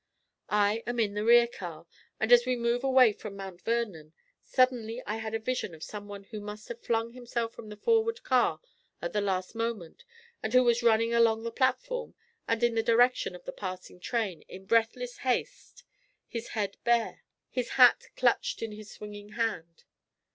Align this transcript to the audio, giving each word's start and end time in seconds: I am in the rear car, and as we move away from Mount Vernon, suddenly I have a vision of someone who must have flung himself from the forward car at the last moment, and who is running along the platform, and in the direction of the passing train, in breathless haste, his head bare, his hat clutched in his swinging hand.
I 0.49 0.81
am 0.87 0.99
in 0.99 1.13
the 1.13 1.23
rear 1.23 1.45
car, 1.47 1.85
and 2.19 2.31
as 2.31 2.43
we 2.47 2.55
move 2.55 2.83
away 2.83 3.13
from 3.13 3.35
Mount 3.35 3.61
Vernon, 3.61 4.13
suddenly 4.43 4.99
I 5.05 5.17
have 5.17 5.35
a 5.35 5.37
vision 5.37 5.75
of 5.75 5.83
someone 5.83 6.23
who 6.23 6.39
must 6.41 6.69
have 6.69 6.81
flung 6.81 7.11
himself 7.13 7.53
from 7.53 7.69
the 7.69 7.77
forward 7.77 8.23
car 8.23 8.59
at 8.99 9.13
the 9.13 9.21
last 9.21 9.53
moment, 9.53 10.03
and 10.41 10.53
who 10.53 10.67
is 10.69 10.81
running 10.81 11.13
along 11.13 11.43
the 11.43 11.51
platform, 11.51 12.15
and 12.47 12.63
in 12.63 12.73
the 12.73 12.81
direction 12.81 13.35
of 13.35 13.45
the 13.45 13.51
passing 13.51 13.99
train, 13.99 14.41
in 14.49 14.65
breathless 14.65 15.17
haste, 15.17 15.83
his 16.27 16.47
head 16.57 16.77
bare, 16.83 17.21
his 17.51 17.69
hat 17.77 18.05
clutched 18.15 18.63
in 18.63 18.71
his 18.71 18.89
swinging 18.89 19.33
hand. 19.33 19.83